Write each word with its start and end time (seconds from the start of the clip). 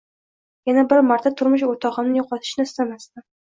Yana 0.69 0.85
bir 0.93 1.03
marta 1.09 1.33
turmush 1.41 1.67
o'rtog'imni 1.69 2.17
yo'qotishni 2.23 2.67
istamasdim 2.71 3.25